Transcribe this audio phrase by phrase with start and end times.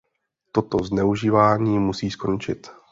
[0.51, 2.71] Toto zneužívání musí skončit.